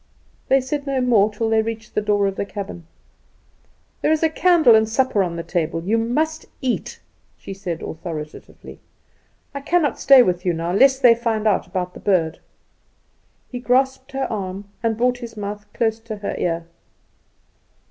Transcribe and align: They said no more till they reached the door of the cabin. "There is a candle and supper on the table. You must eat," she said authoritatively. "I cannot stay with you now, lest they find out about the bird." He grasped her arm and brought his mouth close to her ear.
They 0.47 0.61
said 0.61 0.87
no 0.87 0.99
more 0.99 1.31
till 1.31 1.47
they 1.47 1.61
reached 1.61 1.93
the 1.93 2.01
door 2.01 2.25
of 2.25 2.35
the 2.35 2.43
cabin. 2.43 2.87
"There 4.01 4.11
is 4.11 4.23
a 4.23 4.31
candle 4.31 4.73
and 4.73 4.89
supper 4.89 5.21
on 5.21 5.35
the 5.35 5.43
table. 5.43 5.83
You 5.83 5.99
must 5.99 6.47
eat," 6.59 6.99
she 7.37 7.53
said 7.53 7.83
authoritatively. 7.83 8.79
"I 9.53 9.61
cannot 9.61 9.99
stay 9.99 10.23
with 10.23 10.43
you 10.43 10.53
now, 10.53 10.71
lest 10.71 11.03
they 11.03 11.13
find 11.13 11.47
out 11.47 11.67
about 11.67 11.93
the 11.93 11.99
bird." 11.99 12.39
He 13.51 13.59
grasped 13.59 14.13
her 14.13 14.25
arm 14.33 14.65
and 14.81 14.97
brought 14.97 15.19
his 15.19 15.37
mouth 15.37 15.71
close 15.71 15.99
to 15.99 16.15
her 16.15 16.33
ear. 16.39 16.65